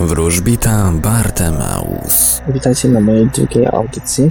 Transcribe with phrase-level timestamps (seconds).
[0.00, 2.40] Wróżbita Bartemaus.
[2.48, 4.30] Witajcie na mojej drugiej audycji.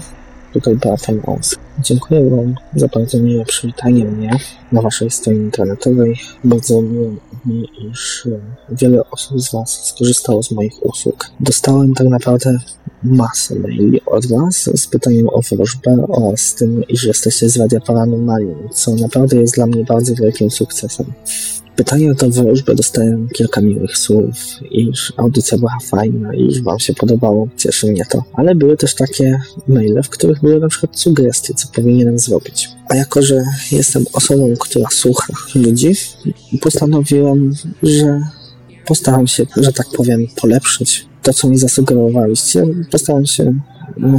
[0.54, 1.56] Tutaj Bartemaus.
[1.80, 4.32] Dziękuję Wam za bardzo miłe przywitanie mnie
[4.72, 6.20] na Waszej stronie internetowej.
[6.44, 7.12] Bardzo miło
[7.46, 11.26] mi, iż e, wiele osób z Was skorzystało z moich usług.
[11.40, 12.60] Dostałem tak naprawdę
[13.04, 17.80] masę maili od Was z pytaniem o wróżbę oraz z tym, iż jesteście z Radia
[17.80, 21.06] Paranormalium, co naprawdę jest dla mnie bardzo wielkim sukcesem.
[21.78, 24.36] Pytanie o tę wróżbę dostałem kilka miłych słów,
[24.72, 28.24] iż audycja była fajna, iż Wam się podobało, cieszy mnie to.
[28.34, 32.70] Ale były też takie maile, w których były na przykład sugestie, co powinienem zrobić.
[32.90, 35.94] A jako, że jestem osobą, która słucha ludzi,
[36.62, 37.54] postanowiłem,
[37.84, 38.22] że
[38.86, 42.66] postaram się, że tak powiem, polepszyć to, co mi zasugerowaliście.
[42.92, 43.60] Postaram się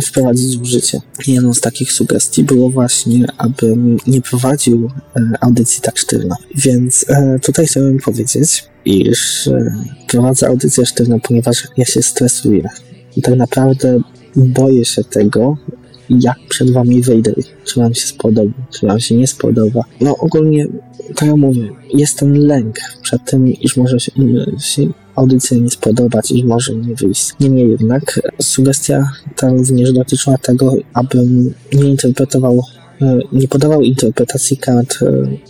[0.06, 1.00] wprowadzić w życie.
[1.26, 6.36] Jedną z takich sugestii było właśnie, abym nie prowadził e, audycji tak sztywno.
[6.54, 9.74] Więc e, tutaj chciałem powiedzieć, iż e,
[10.08, 12.68] prowadzę audycję sztywno, ponieważ ja się stresuję.
[13.16, 14.00] I tak naprawdę
[14.36, 15.56] boję się tego,
[16.10, 17.32] jak przed wami wyjdę,
[17.64, 19.80] czy wam się spodoba, czy wam się nie spodoba.
[20.00, 20.66] No ogólnie,
[21.14, 24.12] tak jak mówię, jest ten lęk przed tym, iż może się,
[24.60, 27.30] się audycja nie spodobać i może nie wyjść.
[27.40, 32.62] Niemniej jednak sugestia ta również dotyczyła tego, abym nie interpretował
[33.32, 34.98] nie podawał interpretacji kart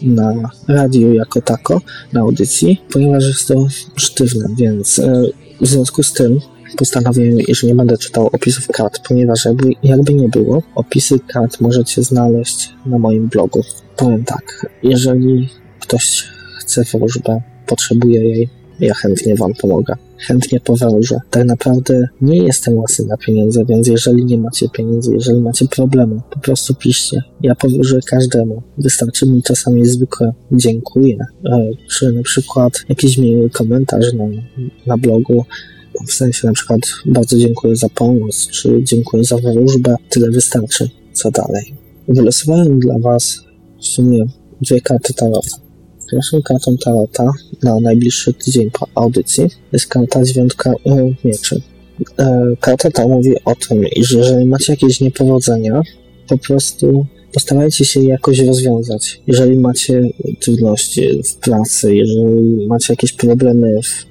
[0.02, 1.80] na radiu jako tako,
[2.12, 5.00] na audycji, ponieważ jest to sztywne, więc
[5.60, 6.40] w związku z tym
[6.76, 12.02] postanowiłem, że nie będę czytał opisów kart, ponieważ jakby, jakby nie było, opisy kart możecie
[12.02, 13.62] znaleźć na moim blogu.
[13.96, 15.48] Powiem tak, jeżeli
[15.80, 16.28] ktoś
[16.60, 18.48] chce wróżbę, potrzebuje jej,
[18.80, 19.94] ja chętnie Wam pomogę.
[20.18, 21.16] Chętnie powężę.
[21.30, 26.20] Tak naprawdę nie jestem łasy na pieniądze, więc jeżeli nie macie pieniędzy, jeżeli macie problemy,
[26.30, 27.22] po prostu piszcie.
[27.40, 28.62] Ja powróżę każdemu.
[28.78, 34.24] Wystarczy mi czasami zwykłe dziękuję, e, czy na przykład jakiś miły komentarz na,
[34.86, 35.44] na blogu,
[36.06, 40.90] w sensie na przykład bardzo dziękuję za pomoc, czy dziękuję za wróżbę, tyle wystarczy.
[41.12, 41.74] Co dalej?
[42.08, 43.40] Wylosowałem dla Was
[43.80, 44.24] w sumie
[44.60, 45.56] dwie karty tarota.
[46.10, 51.62] Pierwszą kartą tarota na najbliższy tydzień po audycji jest karta dziewiątka e, mieczy.
[52.18, 55.82] E, karta ta mówi o tym, iż jeżeli macie jakieś niepowodzenia,
[56.28, 59.22] po prostu postarajcie się jakoś rozwiązać.
[59.26, 60.02] Jeżeli macie
[60.40, 64.07] trudności w pracy, jeżeli macie jakieś problemy w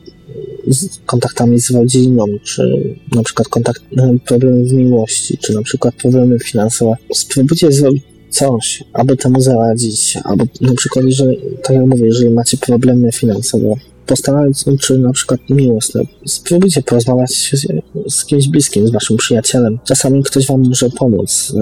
[0.67, 3.83] z kontaktami z rodziną, czy na przykład kontakt,
[4.25, 6.95] problemy w miłości, czy na przykład problemy finansowe.
[7.13, 12.57] Spróbujcie zrobić coś, aby temu zaradzić, albo na przykład, jeżeli, tak jak mówię, jeżeli macie
[12.57, 13.73] problemy finansowe,
[14.05, 17.67] postarajcie się, czy na przykład miłosne, spróbujcie porozmawiać z,
[18.13, 19.79] z kimś bliskim, z waszym przyjacielem.
[19.85, 21.53] Czasami ktoś wam może pomóc.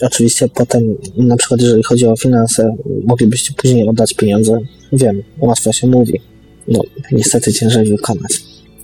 [0.00, 4.58] Oczywiście potem, na przykład jeżeli chodzi o finanse, moglibyście później oddać pieniądze.
[4.92, 6.20] Wiem, łatwo się mówi
[6.68, 6.80] no,
[7.12, 8.42] niestety ciężej wykonać.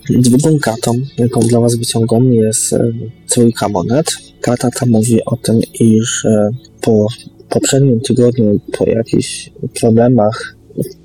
[0.09, 2.91] Drugą kartą, jaką dla Was wyciągam, jest e,
[3.29, 4.05] trójka monet.
[4.41, 6.49] Karta ta mówi o tym, iż e,
[6.81, 7.07] po
[7.49, 10.55] poprzednim tygodniu, po jakichś problemach,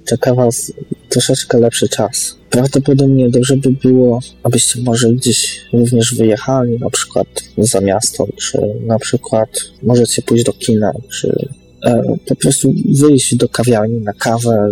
[0.05, 0.73] czeka Was
[1.09, 2.37] troszeczkę lepszy czas.
[2.51, 7.27] Prawdopodobnie dobrze by było, abyście może gdzieś również wyjechali, na przykład
[7.59, 9.49] za miasto, czy na przykład
[9.83, 11.49] możecie pójść do kina, czy
[11.85, 14.69] e, po prostu wyjść do kawiarni na kawę,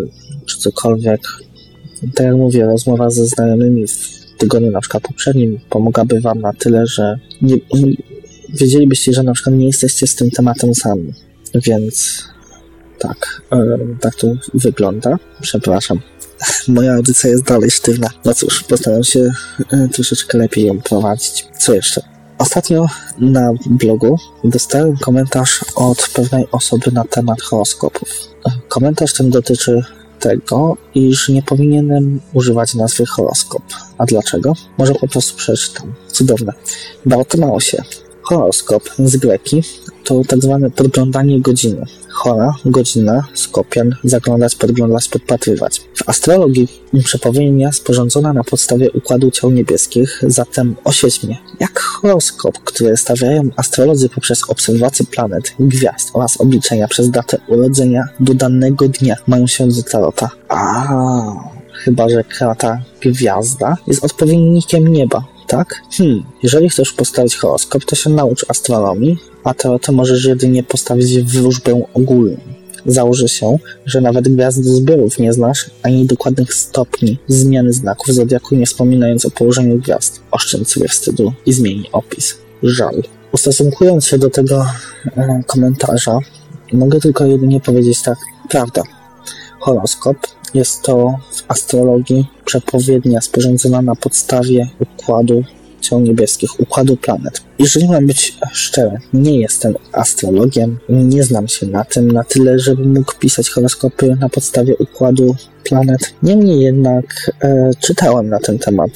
[0.47, 1.21] czy cokolwiek,
[2.15, 6.87] tak jak mówię, rozmowa ze znajomymi w tygodniu na przykład poprzednim pomogłaby Wam na tyle,
[6.87, 7.57] że nie,
[8.49, 11.13] wiedzielibyście, że na przykład nie jesteście z tym tematem sami.
[11.55, 12.25] Więc
[12.99, 15.19] tak, e, tak to wygląda.
[15.41, 16.01] Przepraszam.
[16.69, 18.09] Moja audycja jest dalej sztywna.
[18.25, 19.31] No cóż, postaram się
[19.73, 21.47] e, troszeczkę lepiej ją prowadzić.
[21.59, 22.01] Co jeszcze?
[22.39, 22.87] Ostatnio
[23.19, 28.09] na blogu dostałem komentarz od pewnej osoby na temat horoskopów.
[28.69, 29.83] Komentarz ten dotyczy
[30.25, 33.63] tego, iż nie powinienem używać nazwy horoskop.
[33.99, 34.53] A dlaczego?
[34.79, 35.93] Może po prostu przeczytam.
[36.09, 36.53] Cudowne.
[37.61, 37.83] się.
[38.23, 39.63] Horoskop z greki
[40.05, 41.85] to tak zwane podglądanie godziny.
[42.25, 45.81] Chora, godzina, skopian, zaglądać, podglądać, podpatrywać.
[45.95, 46.69] W astrologii
[47.05, 54.09] przepowiednia sporządzona na podstawie układu ciał niebieskich, zatem oświeć mnie, jak horoskop, który stawiają astrolodzy
[54.09, 59.83] poprzez obserwację planet, gwiazd oraz obliczenia przez datę urodzenia do danego dnia mają się do
[59.83, 60.31] tarota.
[60.49, 60.87] A,
[61.73, 65.83] chyba że krata gwiazda jest odpowiednikiem nieba, tak?
[65.91, 71.83] Hmm, jeżeli chcesz postawić horoskop, to się naucz astronomii, a to możesz jedynie postawić wróżbę
[71.95, 72.37] ogólną.
[72.87, 78.67] Założy się, że nawet gwiazdy zbiorów nie znasz, ani dokładnych stopni zmiany znaków zodiaku, nie
[78.67, 80.21] wspominając o położeniu gwiazd.
[80.31, 82.39] Oszczędź sobie wstydu i zmień opis.
[82.63, 83.03] Żal.
[83.33, 84.67] Ustosunkując się do tego
[85.17, 86.19] e, komentarza,
[86.73, 88.19] mogę tylko jedynie powiedzieć tak,
[88.49, 88.83] prawda.
[89.61, 90.17] Horoskop
[90.55, 95.45] jest to w astrologii przepowiednia sporządzona na podstawie układu
[95.81, 97.43] ciał niebieskich, układu planet.
[97.59, 102.95] Jeżeli mam być szczery, nie jestem astrologiem, nie znam się na tym na tyle, żebym
[102.95, 106.15] mógł pisać horoskopy na podstawie układu planet.
[106.23, 108.91] Niemniej jednak e, czytałem na ten temat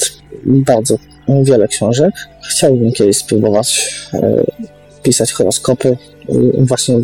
[0.44, 0.98] bardzo
[1.42, 2.14] wiele książek.
[2.50, 4.44] Chciałbym kiedyś spróbować e,
[5.02, 6.34] pisać horoskopy e,
[6.64, 7.00] właśnie e,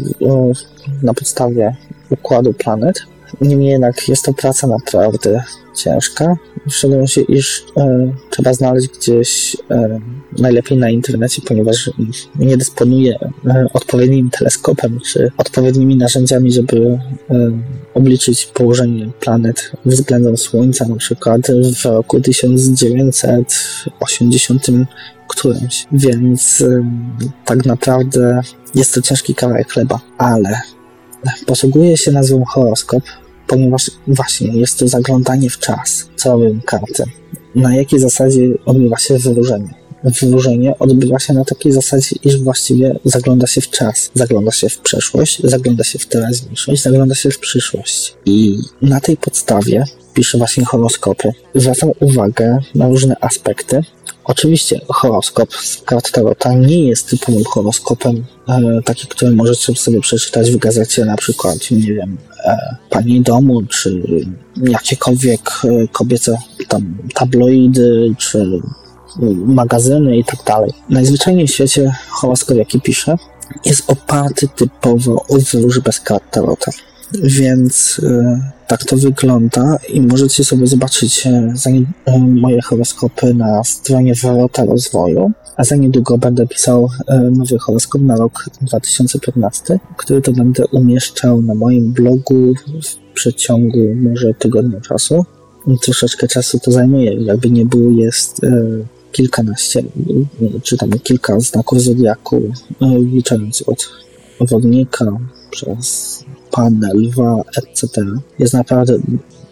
[1.02, 1.76] na podstawie
[2.10, 2.96] układu planet.
[3.40, 5.42] Niemniej jednak jest to praca naprawdę
[5.74, 6.36] ciężka,
[6.66, 10.00] w szczególności iż e, trzeba znaleźć gdzieś e,
[10.38, 11.90] najlepiej na internecie, ponieważ
[12.38, 16.98] nie dysponuję e, odpowiednim teleskopem czy odpowiednimi narzędziami, żeby
[17.30, 17.50] e,
[17.94, 21.40] obliczyć położenie planet względem Słońca, na przykład
[21.82, 24.66] w roku 1980
[25.28, 25.86] którymś.
[25.92, 26.84] Więc e,
[27.44, 28.40] tak naprawdę
[28.74, 30.60] jest to ciężki kawałek chleba, ale
[31.46, 33.02] posługuję się nazwą horoskop,
[33.46, 36.08] ponieważ właśnie jest to zaglądanie w czas.
[36.24, 37.04] Robią karty?
[37.54, 39.74] Na jakiej zasadzie odbywa się wyróżenie?
[40.04, 44.78] Wyróżenie odbywa się na takiej zasadzie, iż właściwie zagląda się w czas, zagląda się w
[44.78, 48.14] przeszłość, zagląda się w teraźniejszość, zagląda się w przyszłość.
[48.24, 51.32] I na tej podstawie piszę właśnie horoskopy.
[51.54, 53.80] Zwracam uwagę na różne aspekty.
[54.24, 60.50] Oczywiście horoskop z kart Tarota nie jest typowym horoskopem, e, taki, który możecie sobie przeczytać
[60.50, 64.02] w gazecie, na przykład, nie wiem, e, Pani Domu, czy
[64.56, 66.38] jakiekolwiek e, kobiece
[66.68, 68.60] tam tabloidy, czy
[69.46, 70.72] magazyny i tak dalej.
[70.90, 73.16] Najzwyczajniej w świecie horoskop, jaki piszę,
[73.64, 76.70] jest oparty typowo o wróżbę z kart Tarota.
[77.22, 81.54] Więc e, tak to wygląda i możecie sobie zobaczyć e,
[82.06, 88.02] e, moje horoskopy na stronie Wrota Rozwoju, a za niedługo będę pisał e, nowy horoskop
[88.02, 95.24] na rok 2015, który to będę umieszczał na moim blogu w przeciągu może tygodnia czasu.
[95.82, 98.40] Troszeczkę czasu to zajmuje, jakby nie było, jest
[99.12, 99.82] kilkanaście,
[100.62, 102.42] czy tam kilka znaków zodiaku,
[103.12, 103.90] licząc od
[104.40, 105.06] wodnika
[105.50, 106.24] przez
[106.54, 107.88] panę, lwa, etc.
[108.38, 108.98] Jest naprawdę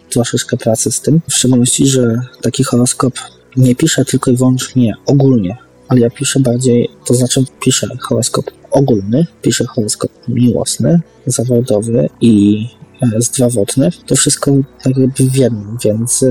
[0.09, 1.21] troszeczkę pracy z tym.
[1.29, 3.13] W szczególności, że taki horoskop
[3.57, 5.57] nie piszę tylko i wyłącznie ogólnie,
[5.87, 12.65] ale ja piszę bardziej, to znaczy piszę horoskop ogólny, piszę horoskop miłosny, zawodowy i
[13.01, 13.89] e, zdrowotny.
[14.05, 14.51] To wszystko
[14.83, 16.29] tak jakby w jednym, więc e,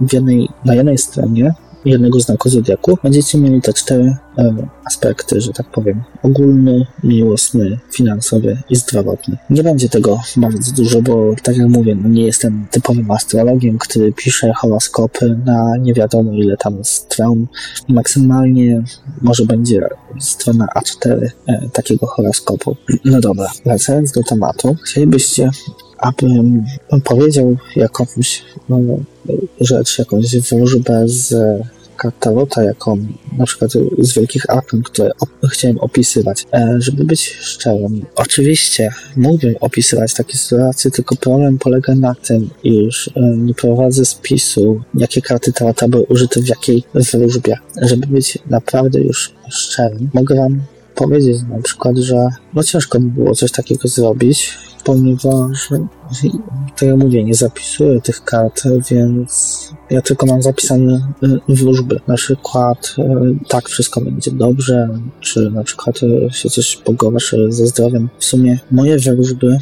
[0.00, 5.52] w jednej, na jednej stronie jednego znaku zodiaku będziecie mieli te cztery e, aspekty, że
[5.52, 6.02] tak powiem.
[6.22, 9.36] Ogólny, miłosny, finansowy i zdrowotny.
[9.50, 14.12] Nie będzie tego bardzo dużo, bo tak jak mówię, no nie jestem typowym astrologiem, który
[14.12, 17.46] pisze horoskopy na nie wiadomo ile tam stron.
[17.88, 18.82] Maksymalnie
[19.22, 19.88] może będzie
[20.20, 22.76] strona A4 e, takiego horoskopu.
[23.04, 25.50] No dobra, wracając do tematu, chcielibyście
[26.02, 26.64] abym
[27.04, 28.78] powiedział jakąś no,
[29.60, 31.34] rzecz, jakąś wróżbę z
[31.96, 32.98] katalota, jaką
[33.38, 36.44] na przykład z wielkich arkum, które op- chciałem opisywać.
[36.52, 43.10] E, żeby być szczerym, oczywiście mógłbym opisywać takie sytuacje, tylko problem polega na tym, iż
[43.16, 47.56] e, nie prowadzę spisu, jakie karty tarota były użyte w jakiej wróżbie.
[47.82, 50.62] Żeby być naprawdę już szczerym, mogę wam
[50.94, 55.68] powiedzieć na przykład, że no ciężko by było coś takiego zrobić, ponieważ,
[56.76, 62.00] tak jak mówię, nie zapisuję tych kart, więc ja tylko mam zapisane y, wróżby.
[62.06, 63.02] Na przykład y,
[63.48, 64.88] tak, wszystko będzie dobrze,
[65.20, 68.08] czy na przykład y, się coś pogorszy ze zdrowiem.
[68.18, 69.58] W sumie moje wróżby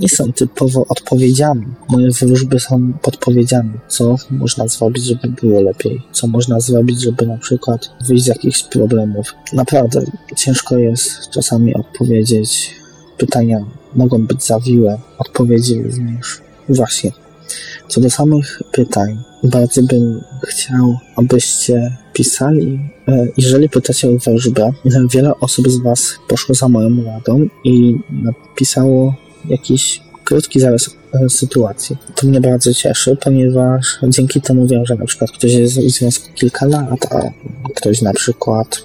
[0.00, 1.66] nie są typowo odpowiedziami.
[1.88, 7.38] Moje wróżby są podpowiedziami, co można zrobić, żeby było lepiej, co można zrobić, żeby na
[7.38, 9.34] przykład wyjść z jakichś problemów.
[9.52, 10.02] Naprawdę
[10.36, 12.81] ciężko jest czasami odpowiedzieć.
[13.22, 13.58] Pytania
[13.94, 16.26] mogą być zawiłe, odpowiedzi również.
[16.68, 17.10] Właśnie.
[17.88, 22.78] Co do samych pytań, bardzo bym chciał, abyście pisali.
[23.08, 24.72] E, Jeżeli pytacie o wróżbę,
[25.14, 29.14] wiele osób z Was poszło za moją radą i napisało
[29.48, 31.96] jakiś krótki zarys e, sytuacji.
[32.14, 36.32] To mnie bardzo cieszy, ponieważ dzięki temu wiem, że na przykład ktoś jest w związku
[36.34, 37.20] kilka lat, a
[37.74, 38.82] ktoś na przykład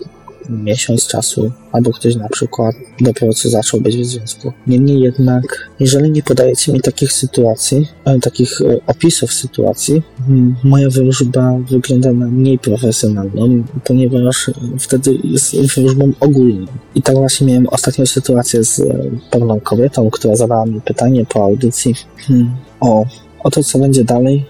[0.50, 4.54] miesiąc czasu, albo ktoś na przykład dopiero co zaczął być w związku.
[4.68, 10.90] Niemniej jednak, jeżeli nie podajecie mi takich sytuacji, e, takich e, opisów sytuacji, m, moja
[10.90, 16.66] wróżba wygląda na mniej profesjonalną, ponieważ wtedy jest wróżbą ogólną.
[16.96, 18.84] I tak właśnie miałem ostatnią sytuację z e,
[19.32, 23.06] pewną kobietą, która zadała mi pytanie po audycji hmm, o,
[23.44, 24.46] o to, co będzie dalej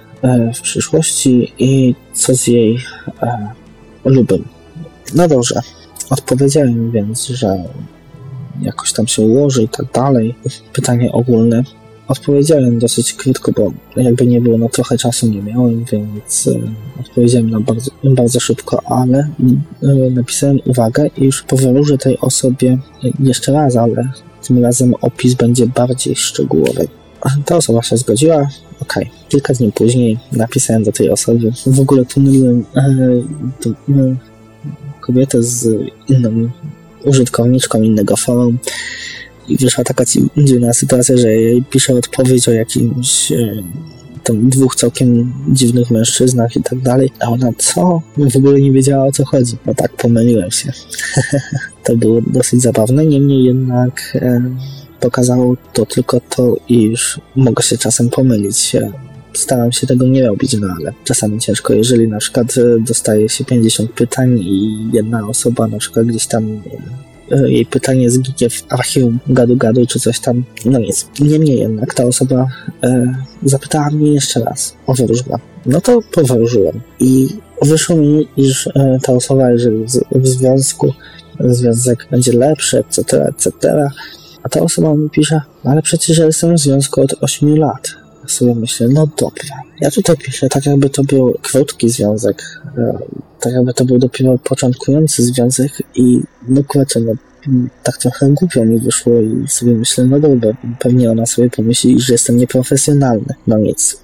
[0.56, 2.78] w przyszłości i co z jej
[4.06, 4.44] lubem.
[5.16, 5.62] No dobrze,
[6.10, 7.64] Odpowiedziałem więc, że
[8.62, 10.36] jakoś tam się ułoży i tak dalej.
[10.74, 11.64] Pytanie ogólne.
[12.08, 13.72] odpowiedziałem dosyć krótko, bo
[14.02, 16.52] jakby nie było, no trochę czasu nie miałem, więc e,
[17.00, 22.78] odpowiedziałem na bardzo, bardzo szybko, ale e, napisałem uwagę, iż powróżę tej osobie
[23.20, 24.10] jeszcze raz, ale
[24.48, 26.88] tym razem opis będzie bardziej szczegółowy.
[27.46, 28.50] Ta osoba się zgodziła.
[28.80, 29.06] Okay.
[29.30, 31.52] Kilka dni później napisałem do tej osoby.
[31.66, 34.16] W ogóle pomyliłem e, e,
[35.08, 35.68] kobietę z
[36.08, 36.50] inną
[37.04, 38.58] użytkowniczką innego forum
[39.48, 40.04] i wyszła taka
[40.38, 43.64] dziwna sytuacja, że jej piszę odpowiedź o jakimś e,
[44.24, 48.02] tam dwóch całkiem dziwnych mężczyznach i tak dalej, a ona co?
[48.32, 49.58] W ogóle nie wiedziała o co chodzi.
[49.66, 50.72] No tak, pomyliłem się.
[51.86, 54.42] to było dosyć zabawne, niemniej jednak e,
[55.00, 58.76] pokazało to tylko to, iż mogę się czasem pomylić.
[59.38, 63.46] Staram się tego nie robić, no ale czasami ciężko, jeżeli na przykład e, dostaje się
[63.46, 66.62] 50 pytań i jedna osoba na przykład gdzieś tam
[67.32, 70.44] e, jej pytanie zginie w archiwum gadu-gadu czy coś tam.
[70.66, 71.08] No nic.
[71.20, 72.48] Niemniej jednak ta osoba
[72.84, 75.36] e, zapytała mnie jeszcze raz o wróżbę.
[75.66, 76.82] No to powróżyłem.
[77.00, 77.28] I
[77.62, 80.94] wyszło mi, iż e, ta osoba, jeżeli w, w związku
[81.40, 83.52] związek będzie lepszy, etc., etc.,
[84.44, 88.07] a ta osoba mi pisze, ale przecież ja jestem w związku od 8 lat.
[88.28, 89.56] Sobie myślę, no dobra.
[89.82, 92.98] Ja tutaj piszę tak, jakby to był krótki związek, e,
[93.40, 97.14] tak jakby to był dopiero początkujący związek i no kurczę, no
[97.84, 102.14] tak trochę głupio mi wyszło i sobie myślę, no dobra, pewnie ona sobie pomyśli, że
[102.14, 103.34] jestem nieprofesjonalny.
[103.48, 103.98] No nic.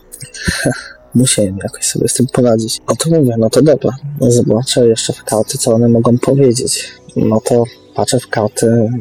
[1.15, 2.80] Musiałem jakoś sobie z tym poradzić.
[2.89, 3.92] No to mówię, no to dobra.
[4.22, 6.94] No zobaczę jeszcze w karty, co one mogą powiedzieć.
[7.15, 7.63] No to
[7.96, 8.92] patrzę w karty,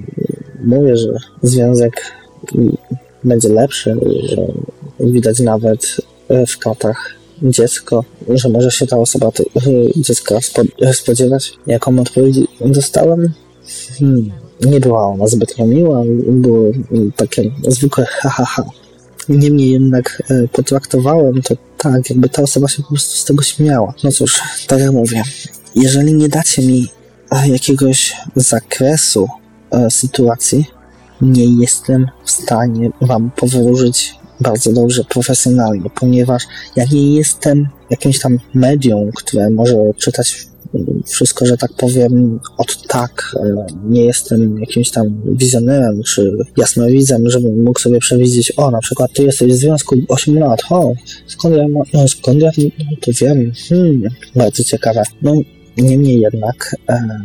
[0.64, 2.02] mówię, że związek
[3.24, 4.36] będzie lepszy, że
[5.02, 5.96] widać nawet
[6.48, 9.30] w kartach dziecko, że może się ta osoba
[9.96, 10.34] dziecka
[10.92, 11.52] spodziewać.
[11.66, 13.32] Jaką odpowiedź dostałem?
[13.98, 16.72] Hmm, nie była ona zbytnio miła, było
[17.16, 18.64] takie zwykłe ha, ha, ha.
[19.28, 23.94] Niemniej jednak e, potraktowałem to tak, jakby ta osoba się po prostu z tego śmiała.
[24.04, 25.22] No cóż, tak jak mówię,
[25.74, 26.88] jeżeli nie dacie mi
[27.30, 29.28] e, jakiegoś zakresu
[29.70, 30.64] e, sytuacji,
[31.20, 36.42] nie jestem w stanie Wam powróżyć bardzo dobrze, profesjonalnie, ponieważ
[36.76, 40.46] ja nie jestem jakimś tam medium, które może czytać
[41.06, 43.36] wszystko, że tak powiem, od tak.
[43.84, 49.22] Nie jestem jakimś tam wizjonerem czy jasnowidzem, żebym mógł sobie przewidzieć, o, na przykład ty
[49.22, 50.92] jesteś w związku 8 lat, o,
[51.26, 52.50] skąd ja, no, skąd ja
[53.00, 54.02] to wiem, hmm,
[54.36, 55.02] bardzo ciekawe.
[55.22, 55.34] No,
[55.76, 57.20] niemniej jednak, e,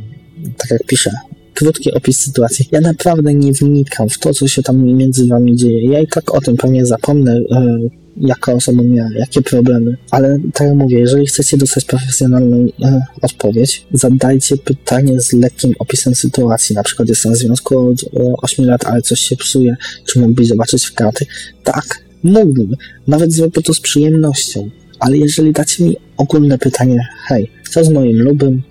[0.57, 1.11] tak jak piszę,
[1.57, 2.69] krótki opis sytuacji.
[2.71, 5.91] Ja naprawdę nie wnikam w to, co się tam między wami dzieje.
[5.91, 7.77] Ja i tak o tym pewnie zapomnę, e,
[8.17, 9.97] jaka osoba miała, jakie problemy.
[10.11, 16.15] Ale tak jak mówię, jeżeli chcecie dostać profesjonalną e, odpowiedź, zadajcie pytanie z lekkim opisem
[16.15, 16.75] sytuacji.
[16.75, 19.75] Na przykład jestem w związku od e, 8 lat, ale coś się psuje.
[20.05, 21.25] Czy mógłbyś zobaczyć w karty?
[21.63, 22.75] Tak, mógłbym.
[23.07, 24.69] Nawet zrobię to z przyjemnością.
[24.99, 28.61] Ale jeżeli dacie mi ogólne pytanie, hej, co z moim lubym,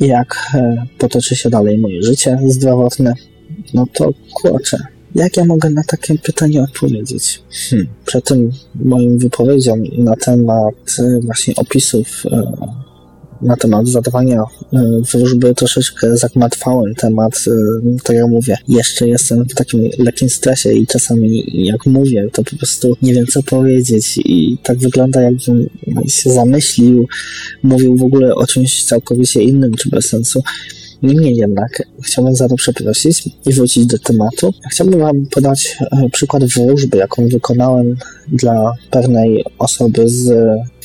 [0.00, 3.14] jak e, potoczy się dalej moje życie zdrowotne,
[3.74, 4.78] no to kurczę,
[5.14, 7.42] jak ja mogę na takie pytanie odpowiedzieć?
[7.50, 7.88] Hmm.
[8.04, 12.52] Przed tym moim wypowiedzią na temat e, właśnie opisów e,
[13.42, 14.42] na temat zadawania
[14.72, 17.44] e, wróżby troszeczkę zagmatwałem temat,
[18.04, 22.56] tak jak mówię, jeszcze jestem w takim lekkim stresie i czasami jak mówię, to po
[22.56, 25.68] prostu nie wiem co powiedzieć i tak wygląda jakbym
[26.08, 27.06] się zamyślił,
[27.62, 30.42] mówił w ogóle o czymś całkowicie innym czy bez sensu.
[31.02, 34.54] Niemniej jednak chciałbym za to przeprosić i wrócić do tematu.
[34.72, 37.96] Chciałbym Wam podać e, przykład wróżby, jaką wykonałem
[38.32, 40.32] dla pewnej osoby z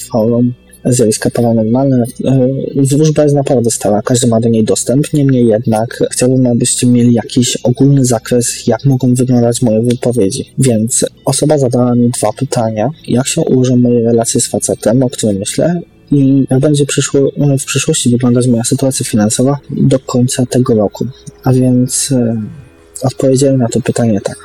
[0.10, 0.54] forum
[0.86, 2.04] zjawiska paranormalne.
[2.26, 7.14] E, wróżba jest naprawdę stała, każdy ma do niej dostęp, niemniej jednak chciałbym, abyście mieli
[7.14, 10.54] jakiś ogólny zakres, jak mogą wyglądać moje wypowiedzi.
[10.58, 12.90] Więc osoba zadała mi dwa pytania.
[13.08, 17.58] Jak się ułożą moje relacje z facetem, o którym myślę, i jak będzie przyszło, no,
[17.58, 21.06] w przyszłości wyglądać moja sytuacja finansowa do końca tego roku.
[21.44, 22.42] A więc e,
[23.04, 24.38] odpowiedziałem na to pytanie tak.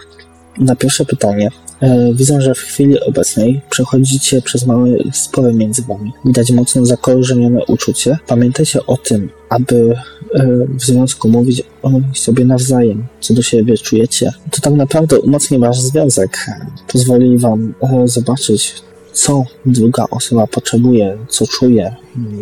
[0.59, 1.49] Na pierwsze pytanie.
[1.81, 6.13] E, widzę, że w chwili obecnej przechodzicie przez małe spory między wami.
[6.25, 8.19] Widać mocno zakorzenione uczucie.
[8.27, 9.97] Pamiętajcie o tym, aby
[10.35, 14.33] e, w związku mówić o sobie nawzajem, co do siebie czujecie.
[14.51, 16.47] To tak naprawdę umocni wasz związek.
[16.93, 18.75] Pozwoli wam e, zobaczyć
[19.19, 21.97] co druga osoba potrzebuje, co czuje,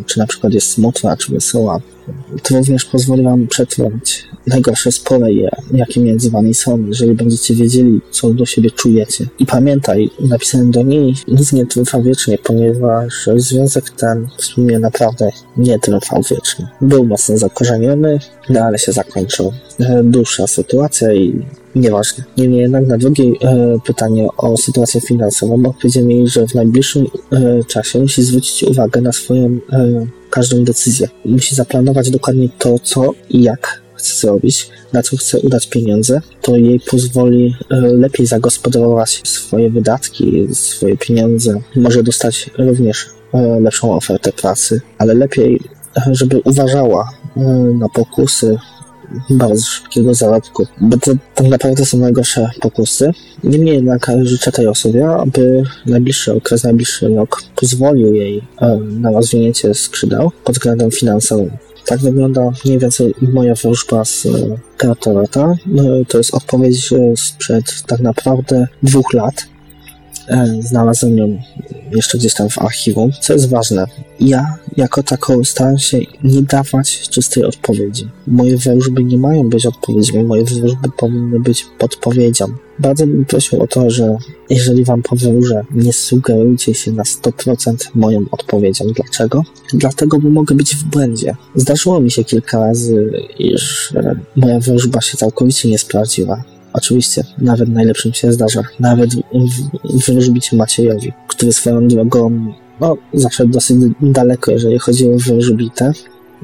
[0.07, 1.81] czy na przykład jest smutna, czy wesoła.
[2.43, 8.31] To również pozwoli Wam przetrwać najgorsze spoleje, jakie między wami są, jeżeli będziecie wiedzieli, co
[8.31, 9.27] do siebie czujecie.
[9.39, 15.31] I pamiętaj, napisałem do niej, nic nie trwa wiecznie, ponieważ związek ten w sumie naprawdę
[15.57, 16.69] nie trwał wiecznie.
[16.81, 18.19] Był mocno zakorzeniony,
[18.49, 19.53] no ale się zakończył.
[19.81, 21.43] E, dłuższa sytuacja i
[21.77, 22.25] nieważne.
[22.37, 27.65] Niemniej jednak na drugie e, pytanie o sytuację finansową odpowiedziałem jej, że w najbliższym e,
[27.65, 31.09] czasie musi zwrócić uwagę na swoją e, każdą decyzję.
[31.25, 36.57] Musi zaplanować dokładnie to, co i jak chce zrobić, na co chce udać pieniądze, to
[36.57, 41.61] jej pozwoli e, lepiej zagospodarować swoje wydatki, swoje pieniądze.
[41.77, 45.61] Może dostać również e, lepszą ofertę pracy, ale lepiej,
[45.97, 47.11] e, żeby uważała
[47.79, 48.59] na pokusy
[49.31, 53.11] bardzo szybkiego zarobku, bo to tak naprawdę są najgorsze pokusy.
[53.45, 58.43] Niemniej jednak życzę tej osobie, aby najbliższy okres, najbliższy rok pozwolił jej
[59.01, 61.51] na rozwinięcie skrzydeł pod względem finansowym.
[61.87, 64.27] Tak wygląda mniej więcej moja wróżba z
[64.77, 65.55] Kratorata.
[66.09, 69.35] To jest odpowiedź sprzed tak naprawdę dwóch lat.
[70.29, 71.39] E, znalazłem ją
[71.91, 73.85] jeszcze gdzieś tam w archiwum, co jest ważne.
[74.21, 78.09] Ja jako taką staram się nie dawać czystej odpowiedzi.
[78.27, 82.47] Moje wróżby nie mają być odpowiedziami, moje wróżby powinny być podpowiedzią.
[82.79, 84.17] Bardzo bym prosił o to, że
[84.51, 88.85] jeżeli wam powróżę, nie sugerujcie się na 100% moją odpowiedzią.
[88.97, 89.43] Dlaczego?
[89.73, 91.37] Dlatego, bo mogę być w błędzie.
[91.55, 97.69] Zdarzyło mi się kilka razy, iż e, moja wróżba się całkowicie nie sprawdziła Oczywiście, nawet
[97.69, 98.63] najlepszym się zdarza.
[98.81, 99.11] Nawet
[100.07, 105.17] wróżbicie Maciejowi, który swoją drogą no, zaszedł dosyć daleko, jeżeli chodzi o.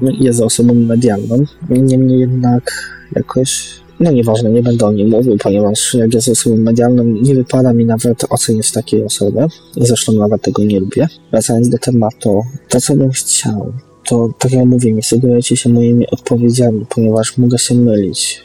[0.03, 1.45] No, jest osobą medialną.
[1.71, 2.73] Niemniej jednak
[3.17, 7.73] jakoś no nieważne, nie będę o nim mówił, ponieważ jak jest osobą medialną, nie wypada
[7.73, 9.47] mi nawet oceniać takiej osoby.
[9.77, 11.09] Zresztą nawet tego nie lubię.
[11.31, 13.73] Wracając do tematu, to co bym chciał,
[14.07, 18.45] to tak jak mówię, nie sugerujcie się moimi odpowiedziami, ponieważ mogę się mylić.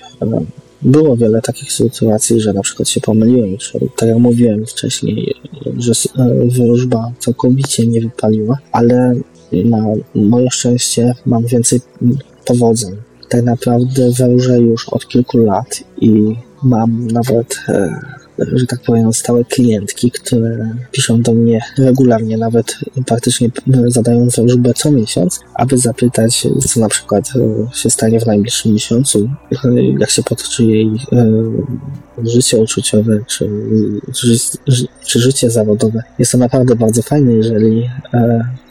[0.82, 5.36] Było wiele takich sytuacji, że na przykład się pomyliłem, że, tak jak mówiłem wcześniej,
[5.78, 9.16] że e, wróżba całkowicie nie wypaliła, ale
[9.52, 9.84] na
[10.16, 11.80] moje szczęście mam więcej
[12.46, 12.96] powodzeń.
[13.30, 18.00] Tak naprawdę wróżę już od kilku lat i mam nawet e,
[18.54, 23.50] że tak powiem, stałe klientki, które piszą do mnie regularnie, nawet praktycznie
[23.88, 29.30] zadają wróżbę co miesiąc, aby zapytać, co na przykład e, się stanie w najbliższym miesiącu,
[29.66, 31.32] e, jak się potoczy jej e,
[32.24, 33.50] życie uczuciowe, czy,
[34.16, 34.38] czy,
[35.06, 36.04] czy życie zawodowe.
[36.20, 37.90] Jest to naprawdę bardzo fajne, jeżeli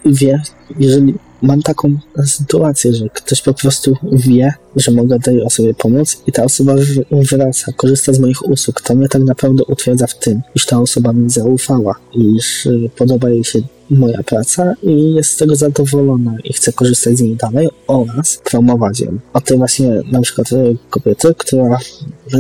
[0.05, 0.42] wie,
[0.79, 6.33] jeżeli mam taką sytuację, że ktoś po prostu wie, że mogę tej osobie pomóc i
[6.33, 6.75] ta osoba
[7.11, 8.81] wraca, korzysta z moich usług.
[8.81, 13.31] To mnie tak naprawdę utwierdza w tym, iż ta osoba mi zaufała, iż y, podoba
[13.31, 13.59] jej się
[13.90, 19.01] moja praca i jest z tego zadowolona i chce korzystać z niej dalej oraz promować
[19.01, 19.18] ją.
[19.33, 21.79] O tej właśnie na przykład y, kobiety, która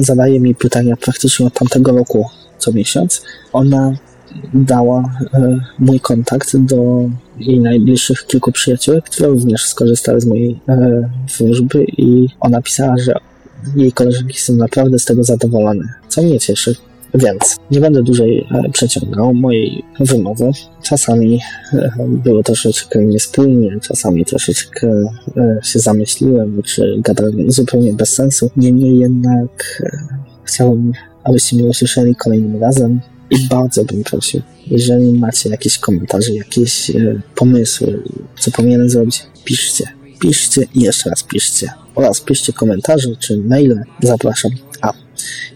[0.00, 2.26] zadaje mi pytania praktycznie od tamtego roku
[2.58, 3.96] co miesiąc, ona
[4.54, 11.08] dała e, mój kontakt do jej najbliższych kilku przyjaciół, które również skorzystały z mojej e,
[11.28, 13.14] służby i ona pisała, że
[13.76, 16.74] jej koleżanki są naprawdę z tego zadowolone, co mnie cieszy.
[17.14, 20.50] Więc nie będę dłużej e, przeciągał mojej wymowy.
[20.82, 21.40] Czasami
[22.08, 24.88] było troszeczkę niespójnie, czasami troszeczkę
[25.62, 28.50] się zamyśliłem, czy gadałem zupełnie bez sensu.
[28.56, 29.82] Niemniej jednak
[30.44, 30.92] chciałbym,
[31.24, 33.00] abyście mnie usłyszeli kolejnym razem.
[33.30, 38.02] I bardzo bym prosił, jeżeli macie jakieś komentarze, jakieś e, pomysły,
[38.38, 39.84] co powinienem zrobić, piszcie.
[40.20, 41.70] Piszcie i jeszcze raz piszcie.
[41.94, 43.82] Oraz piszcie komentarze czy maile.
[44.02, 44.50] Zapraszam.
[44.82, 44.92] A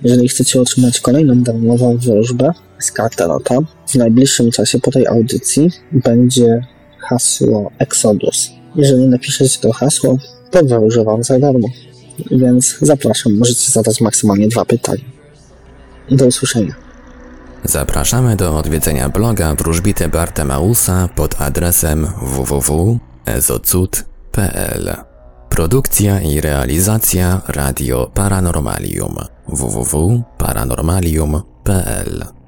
[0.03, 6.67] jeżeli chcecie otrzymać kolejną darmową wróżbę z Carterota, w najbliższym czasie po tej audycji będzie
[6.99, 8.51] hasło Exodus.
[8.77, 10.19] Jeżeli napiszecie to hasło,
[10.51, 11.69] to wróżę Wam za darmo.
[12.31, 15.05] Więc zapraszam, możecie zadać maksymalnie dwa pytania.
[16.11, 16.75] Do usłyszenia.
[17.65, 24.97] Zapraszamy do odwiedzenia bloga wróżbity Bartemausa pod adresem www.ezocud.pl
[25.49, 29.17] Produkcja i realizacja Radio Paranormalium.
[29.49, 32.40] www.paranormalium.pl